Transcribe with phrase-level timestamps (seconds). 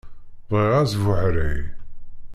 [0.49, 1.59] Bɣiɣ asbuḥray.